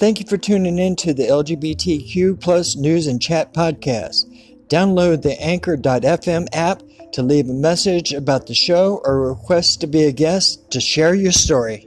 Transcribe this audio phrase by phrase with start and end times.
[0.00, 4.24] Thank you for tuning in to the LGBTQ plus news and chat podcast.
[4.68, 10.04] Download the anchor.fm app to leave a message about the show or request to be
[10.04, 11.86] a guest to share your story.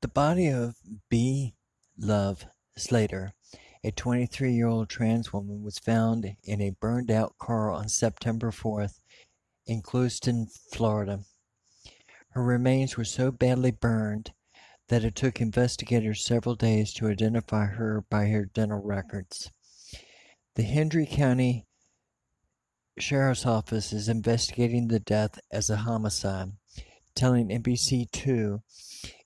[0.00, 0.76] The body of
[1.10, 1.52] Bee
[1.98, 2.46] Love
[2.78, 3.34] Slater,
[3.84, 8.50] a 23 year old trans woman, was found in a burned out car on September
[8.50, 9.00] 4th
[9.66, 11.20] in Clewiston, Florida.
[12.34, 14.32] Her remains were so badly burned
[14.88, 19.52] that it took investigators several days to identify her by her dental records.
[20.56, 21.64] The Hendry County
[22.98, 26.54] Sheriff's Office is investigating the death as a homicide,
[27.14, 28.62] telling NBC2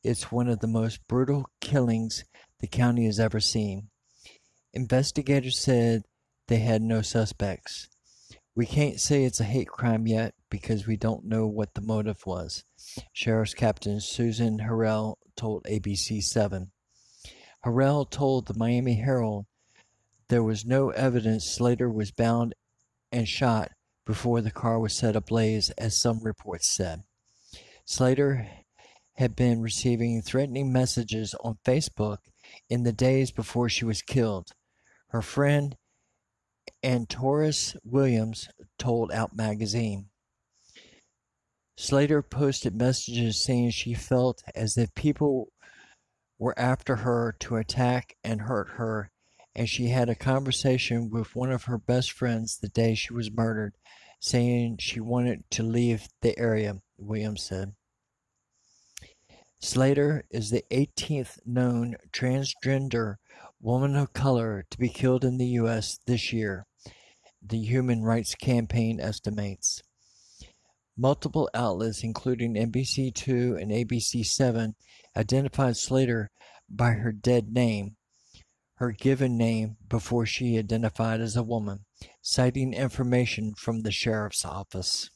[0.05, 2.25] it's one of the most brutal killings
[2.61, 3.88] the county has ever seen.
[4.75, 6.02] Investigators said
[6.49, 7.88] they had no suspects.
[8.59, 12.27] We can't say it's a hate crime yet because we don't know what the motive
[12.27, 12.65] was,
[13.13, 16.73] Sheriff's Captain Susan Harrell told ABC 7.
[17.65, 19.47] Harrell told the Miami Herald
[20.29, 22.57] there was no evidence Slater was bound
[23.13, 23.71] and shot
[24.05, 27.04] before the car was set ablaze, as some reports said.
[27.85, 28.49] Slater
[29.19, 32.19] had been receiving threatening messages on Facebook
[32.69, 34.51] in the days before she was killed.
[35.10, 35.77] Her friend
[36.85, 40.10] Antoris Williams told Out magazine.
[41.76, 45.52] Slater posted messages saying she felt as if people
[46.38, 49.10] were after her to attack and hurt her,
[49.54, 53.30] and she had a conversation with one of her best friends the day she was
[53.30, 53.74] murdered,
[54.20, 57.74] saying she wanted to leave the area, Williams said.
[59.60, 63.16] Slater is the 18th known transgender
[63.60, 65.98] woman of color to be killed in the U.S.
[66.06, 66.68] this year,
[67.43, 69.83] the Human Rights Campaign estimates.
[70.97, 74.75] Multiple outlets, including NBC2 and ABC7,
[75.17, 76.31] identified Slater
[76.69, 77.97] by her dead name,
[78.77, 81.84] her given name before she identified as a woman,
[82.21, 85.10] citing information from the sheriff's office.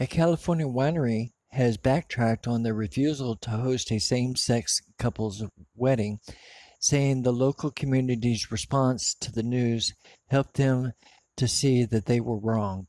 [0.00, 5.44] A California winery has backtracked on their refusal to host a same sex couple's
[5.76, 6.18] wedding,
[6.82, 9.94] saying the local community's response to the news
[10.26, 10.92] helped them
[11.36, 12.88] to see that they were wrong.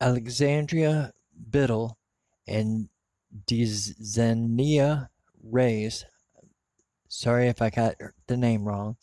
[0.00, 1.12] Alexandria
[1.50, 1.98] Biddle
[2.48, 2.88] and
[3.46, 5.08] Dzania
[5.44, 6.06] Reyes,
[7.08, 7.96] sorry if I got
[8.26, 8.96] the name wrong,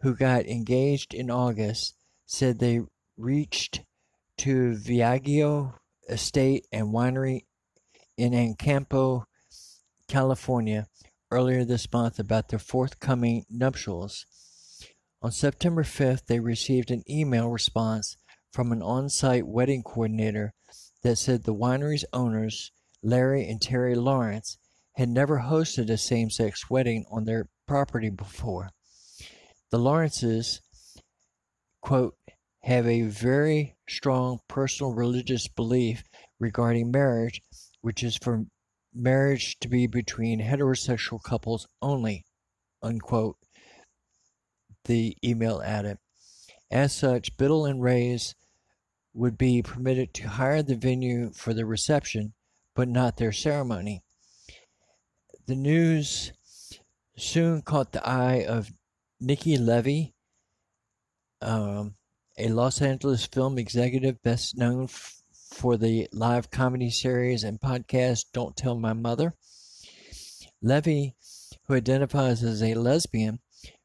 [0.00, 1.94] who got engaged in August,
[2.26, 2.80] said they
[3.16, 3.84] reached
[4.38, 5.74] to Viaggio
[6.08, 7.44] Estate and Winery
[8.16, 9.26] in Acampo,
[10.08, 10.88] California,
[11.30, 14.26] earlier this month about their forthcoming nuptials.
[15.22, 18.16] On September 5th, they received an email response
[18.52, 20.54] from an on site wedding coordinator
[21.02, 22.72] that said the winery's owners,
[23.02, 24.58] Larry and Terry Lawrence,
[24.94, 28.70] had never hosted a same sex wedding on their property before.
[29.70, 30.60] The Lawrences,
[31.82, 32.16] quote,
[32.62, 36.02] have a very strong personal religious belief
[36.40, 37.40] regarding marriage
[37.86, 38.44] which is for
[38.96, 42.24] marriage to be between heterosexual couples only,
[42.82, 43.36] unquote,
[44.84, 45.98] the email added.
[46.70, 48.34] As such, Biddle and Reyes
[49.14, 52.34] would be permitted to hire the venue for the reception,
[52.74, 54.02] but not their ceremony.
[55.46, 56.32] The news
[57.16, 58.72] soon caught the eye of
[59.20, 60.14] Nikki Levy,
[61.40, 61.94] um,
[62.38, 64.88] a Los Angeles film executive best known
[65.56, 69.32] for the live comedy series and podcast Don't Tell My Mother.
[70.60, 71.14] Levy,
[71.66, 73.38] who identifies as a lesbian,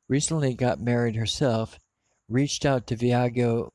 [0.10, 1.80] recently got married herself,
[2.28, 3.70] reached out to Viaggio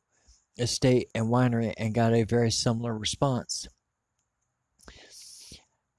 [0.58, 3.66] Estate and Winery and got a very similar response.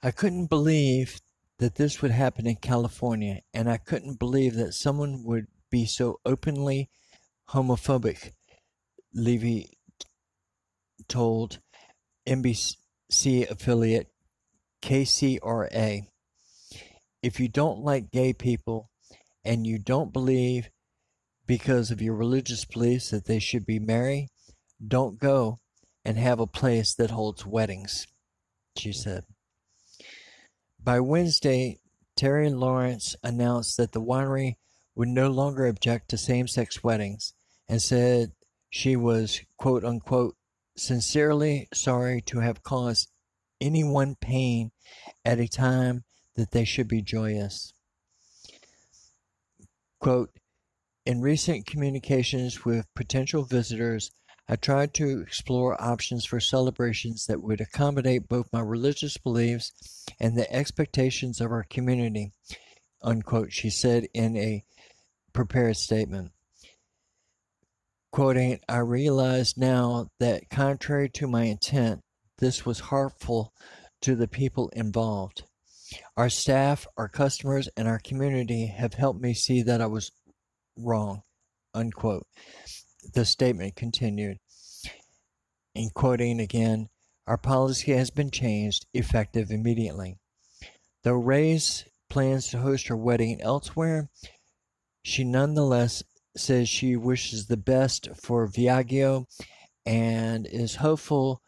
[0.03, 1.19] I couldn't believe
[1.58, 6.19] that this would happen in California, and I couldn't believe that someone would be so
[6.24, 6.91] openly
[7.50, 8.34] homophobic,
[9.16, 9.72] Levy
[11.08, 11.59] told
[12.28, 14.12] NBC affiliate
[14.82, 16.08] KCRA.
[17.24, 18.90] If you don't like gay people
[19.44, 20.70] and you don't believe
[21.46, 24.29] because of your religious beliefs that they should be married,
[24.85, 25.59] don't go
[26.03, 28.08] and have a place that holds weddings,
[28.78, 29.23] she said.
[30.82, 31.80] By Wednesday,
[32.16, 34.56] Terry Lawrence announced that the winery
[34.96, 37.34] would no longer object to same sex weddings
[37.68, 38.32] and said
[38.70, 40.36] she was, quote unquote,
[40.78, 43.09] sincerely sorry to have caused
[43.59, 44.72] anyone pain
[45.26, 46.03] at a time
[46.35, 47.74] that they should be joyous.
[50.00, 50.29] Quote,
[51.06, 54.12] in recent communications with potential visitors,
[54.47, 60.38] I tried to explore options for celebrations that would accommodate both my religious beliefs and
[60.38, 62.32] the expectations of our community,
[63.02, 64.64] unquote, she said in a
[65.34, 66.32] prepared statement.
[68.17, 72.02] Quoting, I realize now that contrary to my intent,
[72.40, 73.53] this was hurtful
[74.02, 75.43] to the people involved.
[76.17, 80.11] Our staff, our customers, and our community have helped me see that I was
[80.75, 81.22] wrong.
[81.75, 82.25] Unquote.
[83.14, 84.40] The statement continued.
[85.75, 86.90] In quoting again,
[87.28, 90.17] our policy has been changed, effective immediately.
[91.03, 94.09] Though Reyes plans to host her wedding elsewhere,
[95.03, 96.02] she nonetheless
[96.39, 99.25] says she wishes the best for Viaggio
[99.85, 101.41] and is hopeful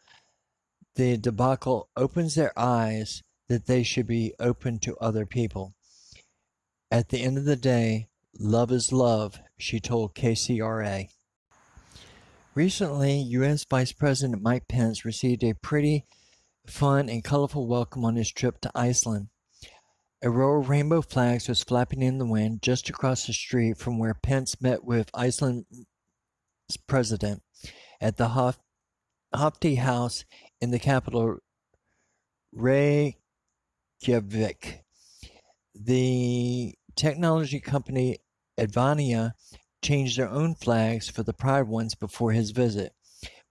[0.96, 5.74] the debacle opens their eyes that they should be open to other people.
[6.90, 8.08] At the end of the day,
[8.38, 11.08] love is love, she told KCRA.
[12.54, 13.64] Recently, U.S.
[13.68, 16.04] Vice President Mike Pence received a pretty
[16.66, 19.28] fun and colorful welcome on his trip to Iceland.
[20.22, 23.98] A row of rainbow flags was flapping in the wind just across the street from
[23.98, 25.66] where Pence met with Iceland's
[26.86, 27.42] president
[28.02, 28.54] at the
[29.34, 30.26] Hofdi House
[30.60, 31.38] in the capital
[32.52, 33.14] Reykjavik.
[35.74, 38.18] The technology company
[38.58, 39.32] Advania
[39.82, 42.92] changed their own flags for the Pride ones before his visit.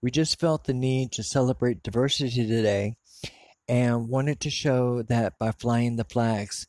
[0.03, 2.97] We just felt the need to celebrate diversity today
[3.69, 6.67] and wanted to show that by flying the flags,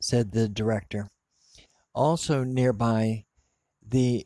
[0.00, 1.10] said the director.
[1.92, 3.24] Also nearby,
[3.84, 4.24] the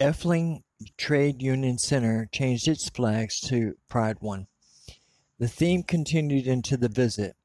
[0.00, 0.62] Efling
[0.98, 4.48] Trade Union Center changed its flags to Pride One.
[5.38, 7.36] The theme continued into the visit.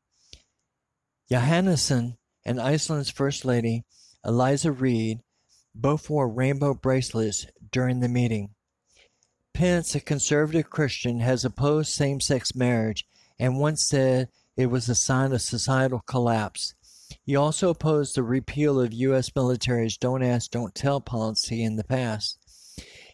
[1.31, 3.85] Johannesson and Iceland's First Lady,
[4.25, 5.19] Eliza Reid,
[5.75, 8.55] both wore rainbow bracelets during the meeting.
[9.53, 13.05] Pence, a conservative Christian, has opposed same sex marriage
[13.39, 16.73] and once said it was a sign of societal collapse.
[17.23, 19.31] He also opposed the repeal of U.S.
[19.35, 22.37] military's Don't Ask, Don't Tell policy in the past.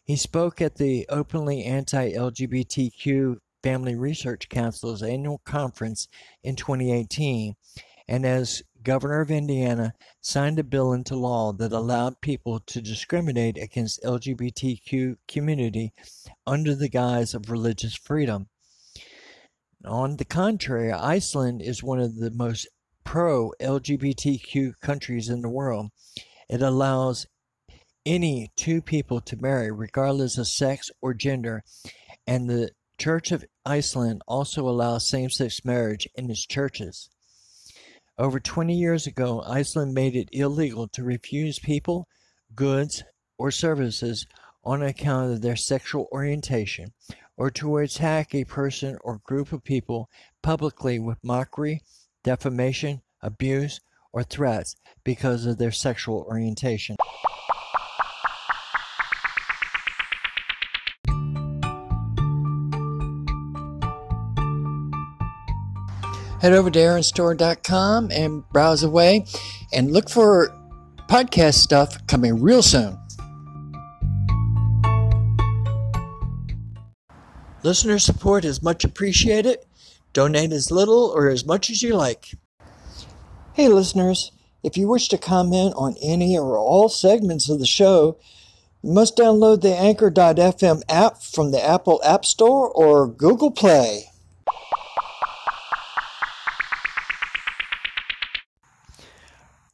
[0.04, 6.08] He spoke at the openly anti LGBTQ Family Research Council's annual conference
[6.44, 7.56] in 2018,
[8.08, 13.58] and as governor of Indiana, signed a bill into law that allowed people to discriminate
[13.58, 15.94] against LGBTQ community
[16.46, 18.48] under the guise of religious freedom.
[19.86, 22.68] On the contrary, Iceland is one of the most
[23.04, 25.92] pro LGBTQ countries in the world.
[26.50, 27.28] It allows
[28.06, 31.64] any two people to marry, regardless of sex or gender,
[32.26, 37.10] and the Church of Iceland also allows same sex marriage in its churches.
[38.20, 42.08] Over 20 years ago, Iceland made it illegal to refuse people,
[42.56, 43.04] goods,
[43.38, 44.26] or services
[44.64, 46.94] on account of their sexual orientation,
[47.38, 50.10] or to attack a person or group of people
[50.42, 51.84] publicly with mockery,
[52.24, 53.80] defamation, abuse,
[54.12, 56.96] or threats because of their sexual orientation.
[66.42, 69.26] Head over to aaronstore.com and browse away
[69.74, 70.50] and look for
[71.08, 72.98] podcast stuff coming real soon.
[77.64, 79.60] Listener support is much appreciated.
[80.14, 82.32] Donate as little or as much as you like.
[83.54, 84.32] Hey, listeners,
[84.64, 88.18] if you wish to comment on any or all segments of the show,
[88.82, 94.07] you must download the Anchor.fm app from the Apple App Store or Google Play.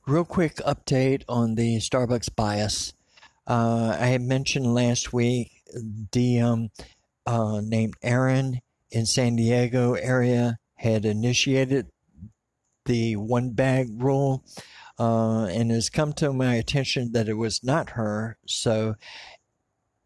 [0.05, 2.91] Real quick update on the Starbucks bias.
[3.48, 5.51] Uh, I had mentioned last week
[6.12, 6.72] the um,
[7.25, 8.60] uh, named Aaron
[8.91, 11.88] in San Diego area had initiated
[12.83, 14.43] the one bag rule,
[15.00, 18.38] uh, and has come to my attention that it was not her.
[18.45, 18.95] So,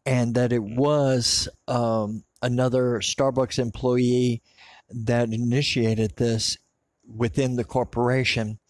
[0.06, 4.42] and that it was um, another Starbucks employee
[4.90, 6.56] that initiated this
[7.04, 8.60] within the corporation.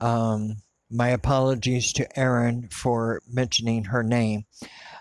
[0.00, 0.56] Um,
[0.94, 4.44] my apologies to Erin for mentioning her name.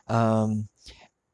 [0.07, 0.67] Um,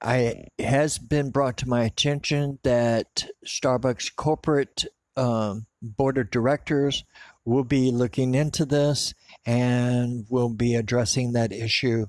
[0.01, 4.85] I has been brought to my attention that Starbucks corporate
[5.15, 7.05] um, board of directors
[7.45, 9.13] will be looking into this
[9.45, 12.07] and will be addressing that issue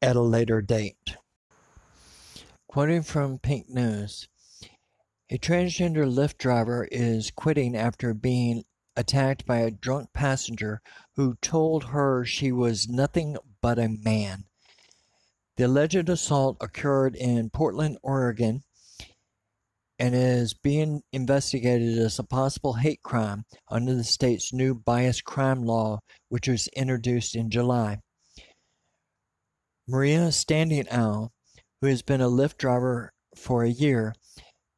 [0.00, 1.16] at a later date.
[2.66, 4.28] Quoting from Pink News,
[5.30, 8.64] a transgender Lyft driver is quitting after being
[8.96, 10.80] attacked by a drunk passenger
[11.16, 14.44] who told her she was nothing but a man.
[15.56, 18.64] The alleged assault occurred in Portland, Oregon,
[19.98, 25.62] and is being investigated as a possible hate crime under the state's new bias crime
[25.62, 28.00] law, which was introduced in July.
[29.86, 31.32] Maria Standing Owl,
[31.80, 34.14] who has been a Lyft driver for a year,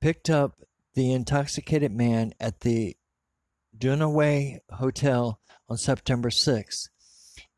[0.01, 0.61] picked up
[0.95, 2.97] the intoxicated man at the
[3.79, 6.89] Dunaway Hotel on September 6.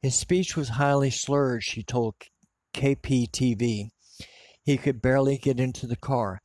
[0.02, 2.14] His speech was highly slurred, she told
[2.74, 3.90] KPTV.
[4.62, 6.40] He could barely get into the car.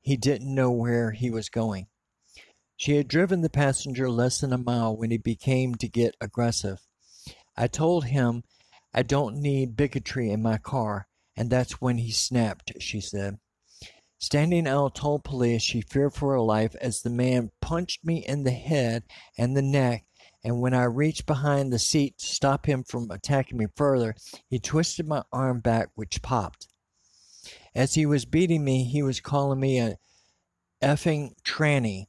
[0.00, 1.86] He didn't know where he was going.
[2.76, 6.80] She had driven the passenger less than a mile when he became to get aggressive.
[7.56, 8.42] I told him
[8.92, 13.38] I don't need bigotry in my car, and that's when he snapped, she said.
[14.24, 18.44] Standing Owl told police she feared for her life as the man punched me in
[18.44, 19.02] the head
[19.36, 20.06] and the neck,
[20.42, 24.16] and when I reached behind the seat to stop him from attacking me further,
[24.48, 26.68] he twisted my arm back, which popped.
[27.74, 29.98] As he was beating me, he was calling me a
[30.82, 32.06] effing tranny.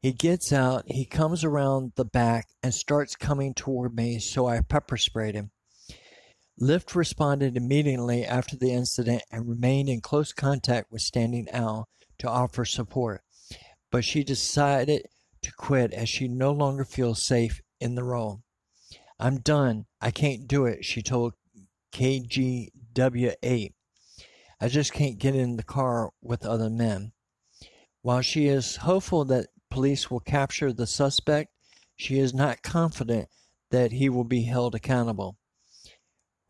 [0.00, 4.62] He gets out, he comes around the back and starts coming toward me, so I
[4.62, 5.50] pepper sprayed him.
[6.60, 12.28] Lyft responded immediately after the incident and remained in close contact with Standing Owl to
[12.28, 13.22] offer support,
[13.90, 15.06] but she decided
[15.42, 18.42] to quit as she no longer feels safe in the role.
[19.18, 19.86] I'm done.
[20.00, 21.34] I can't do it, she told
[21.92, 23.72] KGW8.
[24.60, 27.12] I just can't get in the car with other men.
[28.02, 31.52] While she is hopeful that police will capture the suspect,
[31.96, 33.28] she is not confident
[33.70, 35.36] that he will be held accountable.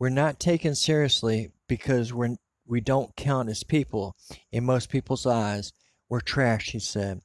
[0.03, 2.35] We're not taken seriously because we're,
[2.67, 4.17] we don't count as people
[4.51, 5.71] in most people's eyes.
[6.09, 7.21] We're trash, he said.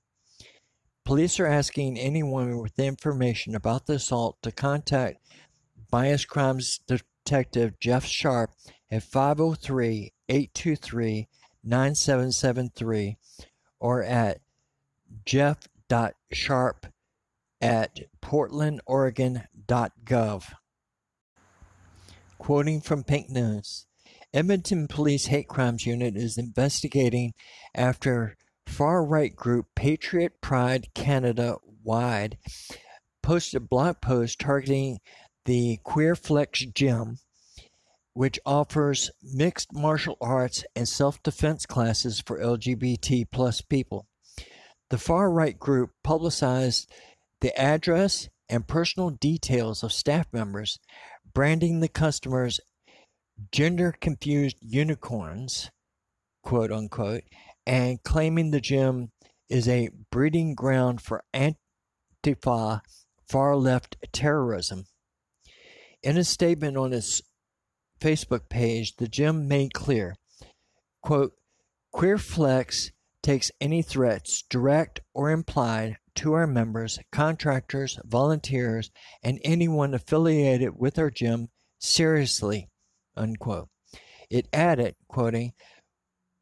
[1.04, 5.18] Police are asking anyone with information about the assault to contact
[5.90, 8.52] Bias Crimes Detective Jeff Sharp
[8.92, 11.26] at 503 823
[11.64, 13.16] 9773
[13.80, 14.38] or at
[15.26, 16.86] jeff.sharp
[17.60, 20.44] at portlandoregon.gov.
[22.38, 23.86] Quoting from Pink News
[24.32, 27.34] Edmonton Police Hate Crimes Unit is investigating
[27.74, 32.38] after far right group Patriot Pride Canada wide
[33.22, 34.98] posted a blog post targeting
[35.44, 37.18] the Queer Flex Gym
[38.18, 44.08] which offers mixed martial arts and self-defense classes for LGBT plus people.
[44.90, 46.90] The far-right group publicized
[47.40, 50.80] the address and personal details of staff members,
[51.38, 52.58] branding the customers
[53.52, 55.70] gender-confused unicorns,
[56.42, 57.22] quote unquote,
[57.64, 59.12] and claiming the gym
[59.48, 62.80] is a breeding ground for Antifa
[63.30, 64.86] far-left terrorism.
[66.02, 67.22] In a statement on its
[68.00, 70.16] Facebook page, the gym made clear,
[71.04, 71.34] quote,
[71.94, 72.90] QueerFlex
[73.22, 78.90] takes any threats, direct or implied, to our members, contractors, volunteers,
[79.22, 81.48] and anyone affiliated with our gym
[81.78, 82.68] seriously,
[83.16, 83.68] unquote.
[84.28, 85.52] It added, quoting,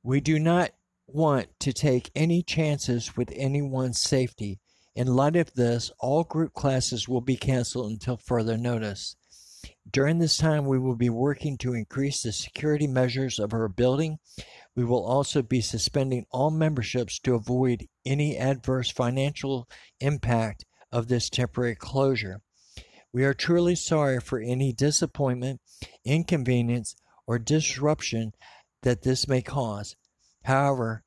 [0.02, 0.70] We do not
[1.06, 4.60] want to take any chances with anyone's safety.
[4.94, 9.14] In light of this, all group classes will be canceled until further notice.
[9.90, 14.18] During this time, we will be working to increase the security measures of our building.
[14.76, 19.66] We will also be suspending all memberships to avoid any adverse financial
[20.00, 22.42] impact of this temporary closure.
[23.10, 25.62] We are truly sorry for any disappointment,
[26.04, 26.94] inconvenience,
[27.26, 28.32] or disruption
[28.82, 29.96] that this may cause.
[30.44, 31.02] However,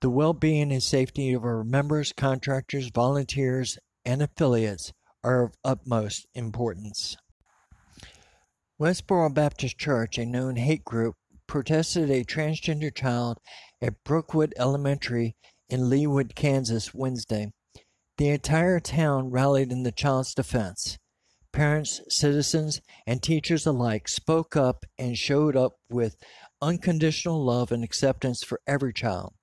[0.00, 4.92] the well being and safety of our members, contractors, volunteers, and affiliates
[5.24, 7.16] are of utmost importance.
[8.80, 11.16] Westboro Baptist Church, a known hate group,
[11.50, 13.36] protested a transgender child
[13.82, 15.34] at Brookwood Elementary
[15.68, 17.50] in Leawood, Kansas, Wednesday.
[18.18, 20.96] The entire town rallied in the child's defense.
[21.52, 26.14] Parents, citizens, and teachers alike spoke up and showed up with
[26.62, 29.34] unconditional love and acceptance for every child.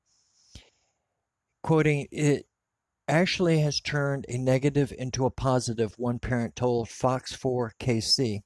[1.61, 2.45] Quoting, it
[3.09, 8.39] actually has turned a negative into a positive, one parent told Fox 4 KC.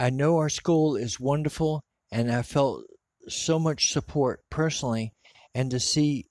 [0.00, 2.84] I know our school is wonderful, and I felt
[3.28, 5.12] so much support personally,
[5.54, 6.26] and to see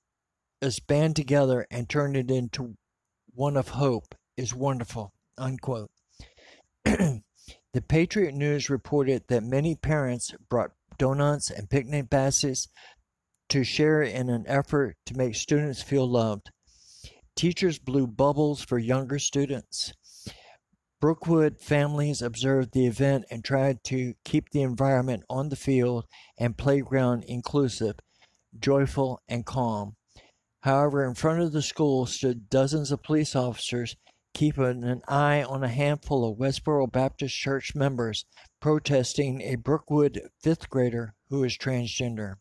[0.61, 2.75] us band together and turn it into
[3.33, 5.13] one of hope is wonderful.
[5.37, 5.91] Unquote.
[6.85, 7.21] the
[7.87, 12.69] Patriot News reported that many parents brought donuts and picnic baskets
[13.49, 16.49] to share in an effort to make students feel loved.
[17.35, 19.93] Teachers blew bubbles for younger students.
[21.01, 26.05] Brookwood families observed the event and tried to keep the environment on the field
[26.37, 27.97] and playground inclusive,
[28.57, 29.95] joyful, and calm.
[30.61, 33.95] However, in front of the school stood dozens of police officers
[34.33, 38.25] keeping an eye on a handful of Westboro Baptist Church members
[38.59, 42.35] protesting a Brookwood fifth grader who is transgender.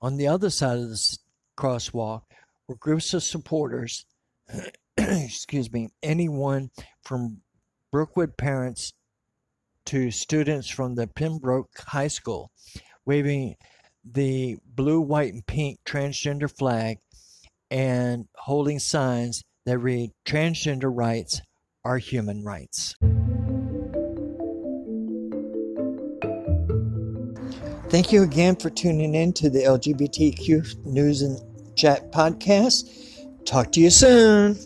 [0.00, 1.16] On the other side of the
[1.56, 2.22] crosswalk
[2.66, 4.04] were groups of supporters,
[4.96, 6.70] excuse me, anyone
[7.02, 7.38] from
[7.90, 8.92] Brookwood parents
[9.86, 12.50] to students from the Pembroke Hill School,
[13.04, 13.56] waving
[14.04, 16.98] the blue, white, and pink transgender flag
[17.70, 21.40] and holding signs that read Transgender rights
[21.84, 22.94] are human rights.
[27.88, 31.38] Thank you again for tuning in to the LGBTQ News and
[31.76, 32.88] Chat podcast.
[33.44, 34.56] Talk to you soon.